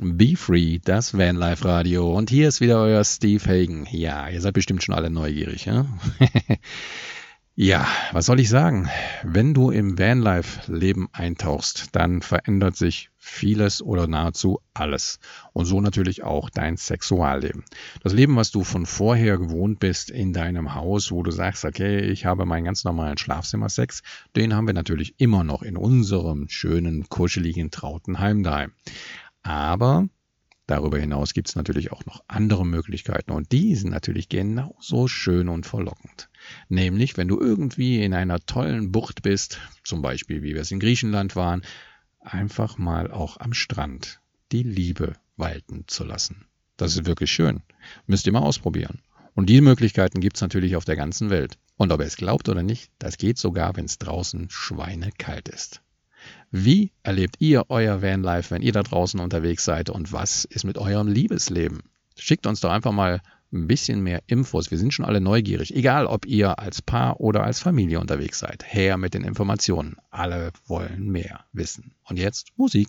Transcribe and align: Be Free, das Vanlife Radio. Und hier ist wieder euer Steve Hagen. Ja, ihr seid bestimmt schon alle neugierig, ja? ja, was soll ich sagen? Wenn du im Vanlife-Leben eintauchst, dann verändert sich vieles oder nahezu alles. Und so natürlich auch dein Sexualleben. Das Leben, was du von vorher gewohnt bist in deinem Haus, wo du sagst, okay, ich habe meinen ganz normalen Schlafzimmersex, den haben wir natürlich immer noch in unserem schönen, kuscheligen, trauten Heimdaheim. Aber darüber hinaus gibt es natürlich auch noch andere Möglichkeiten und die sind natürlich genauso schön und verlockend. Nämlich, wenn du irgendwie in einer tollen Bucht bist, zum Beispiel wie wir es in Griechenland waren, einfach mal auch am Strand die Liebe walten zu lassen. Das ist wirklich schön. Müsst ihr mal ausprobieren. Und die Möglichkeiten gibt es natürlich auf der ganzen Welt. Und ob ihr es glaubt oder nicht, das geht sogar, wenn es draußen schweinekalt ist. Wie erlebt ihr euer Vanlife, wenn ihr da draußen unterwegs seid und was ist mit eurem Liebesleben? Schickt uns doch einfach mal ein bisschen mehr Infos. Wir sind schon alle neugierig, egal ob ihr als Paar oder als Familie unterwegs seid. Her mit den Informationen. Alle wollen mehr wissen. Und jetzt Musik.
Be 0.00 0.36
Free, 0.36 0.78
das 0.78 1.18
Vanlife 1.18 1.64
Radio. 1.64 2.16
Und 2.16 2.30
hier 2.30 2.46
ist 2.46 2.60
wieder 2.60 2.80
euer 2.80 3.02
Steve 3.02 3.44
Hagen. 3.44 3.84
Ja, 3.90 4.28
ihr 4.28 4.40
seid 4.40 4.54
bestimmt 4.54 4.84
schon 4.84 4.94
alle 4.94 5.10
neugierig, 5.10 5.64
ja? 5.64 5.86
ja, 7.56 7.84
was 8.12 8.26
soll 8.26 8.38
ich 8.38 8.48
sagen? 8.48 8.88
Wenn 9.24 9.54
du 9.54 9.72
im 9.72 9.98
Vanlife-Leben 9.98 11.08
eintauchst, 11.10 11.96
dann 11.96 12.22
verändert 12.22 12.76
sich 12.76 13.10
vieles 13.16 13.82
oder 13.82 14.06
nahezu 14.06 14.60
alles. 14.72 15.18
Und 15.52 15.64
so 15.64 15.80
natürlich 15.80 16.22
auch 16.22 16.48
dein 16.48 16.76
Sexualleben. 16.76 17.64
Das 18.04 18.12
Leben, 18.12 18.36
was 18.36 18.52
du 18.52 18.62
von 18.62 18.86
vorher 18.86 19.36
gewohnt 19.36 19.80
bist 19.80 20.10
in 20.10 20.32
deinem 20.32 20.76
Haus, 20.76 21.10
wo 21.10 21.24
du 21.24 21.32
sagst, 21.32 21.64
okay, 21.64 21.98
ich 22.02 22.24
habe 22.24 22.46
meinen 22.46 22.66
ganz 22.66 22.84
normalen 22.84 23.18
Schlafzimmersex, 23.18 24.04
den 24.36 24.54
haben 24.54 24.68
wir 24.68 24.74
natürlich 24.74 25.16
immer 25.18 25.42
noch 25.42 25.62
in 25.62 25.76
unserem 25.76 26.48
schönen, 26.48 27.08
kuscheligen, 27.08 27.72
trauten 27.72 28.20
Heimdaheim. 28.20 28.70
Aber 29.42 30.08
darüber 30.66 30.98
hinaus 30.98 31.32
gibt 31.32 31.48
es 31.48 31.56
natürlich 31.56 31.92
auch 31.92 32.04
noch 32.06 32.22
andere 32.28 32.66
Möglichkeiten 32.66 33.32
und 33.32 33.52
die 33.52 33.74
sind 33.74 33.90
natürlich 33.90 34.28
genauso 34.28 35.08
schön 35.08 35.48
und 35.48 35.66
verlockend. 35.66 36.28
Nämlich, 36.68 37.16
wenn 37.16 37.28
du 37.28 37.40
irgendwie 37.40 38.02
in 38.02 38.14
einer 38.14 38.40
tollen 38.40 38.92
Bucht 38.92 39.22
bist, 39.22 39.58
zum 39.84 40.02
Beispiel 40.02 40.42
wie 40.42 40.54
wir 40.54 40.60
es 40.60 40.70
in 40.70 40.80
Griechenland 40.80 41.36
waren, 41.36 41.62
einfach 42.20 42.78
mal 42.78 43.10
auch 43.10 43.38
am 43.38 43.54
Strand 43.54 44.20
die 44.52 44.62
Liebe 44.62 45.14
walten 45.36 45.84
zu 45.86 46.04
lassen. 46.04 46.46
Das 46.76 46.94
ist 46.94 47.06
wirklich 47.06 47.30
schön. 47.30 47.62
Müsst 48.06 48.26
ihr 48.26 48.32
mal 48.32 48.40
ausprobieren. 48.40 49.00
Und 49.34 49.46
die 49.46 49.60
Möglichkeiten 49.60 50.20
gibt 50.20 50.36
es 50.36 50.42
natürlich 50.42 50.76
auf 50.76 50.84
der 50.84 50.96
ganzen 50.96 51.30
Welt. 51.30 51.58
Und 51.76 51.92
ob 51.92 52.00
ihr 52.00 52.06
es 52.06 52.16
glaubt 52.16 52.48
oder 52.48 52.62
nicht, 52.62 52.90
das 52.98 53.18
geht 53.18 53.38
sogar, 53.38 53.76
wenn 53.76 53.84
es 53.84 53.98
draußen 53.98 54.48
schweinekalt 54.50 55.48
ist. 55.48 55.80
Wie 56.50 56.92
erlebt 57.02 57.36
ihr 57.38 57.64
euer 57.68 58.02
Vanlife, 58.02 58.50
wenn 58.50 58.62
ihr 58.62 58.72
da 58.72 58.82
draußen 58.82 59.20
unterwegs 59.20 59.64
seid 59.64 59.90
und 59.90 60.12
was 60.12 60.44
ist 60.44 60.64
mit 60.64 60.78
eurem 60.78 61.08
Liebesleben? 61.08 61.82
Schickt 62.16 62.46
uns 62.46 62.60
doch 62.60 62.70
einfach 62.70 62.92
mal 62.92 63.20
ein 63.52 63.66
bisschen 63.66 64.02
mehr 64.02 64.22
Infos. 64.26 64.70
Wir 64.70 64.78
sind 64.78 64.92
schon 64.92 65.04
alle 65.04 65.20
neugierig, 65.20 65.74
egal 65.74 66.06
ob 66.06 66.26
ihr 66.26 66.58
als 66.58 66.82
Paar 66.82 67.20
oder 67.20 67.44
als 67.44 67.60
Familie 67.60 68.00
unterwegs 68.00 68.38
seid. 68.38 68.64
Her 68.66 68.96
mit 68.98 69.14
den 69.14 69.24
Informationen. 69.24 69.96
Alle 70.10 70.52
wollen 70.66 71.08
mehr 71.08 71.44
wissen. 71.52 71.94
Und 72.04 72.18
jetzt 72.18 72.48
Musik. 72.56 72.86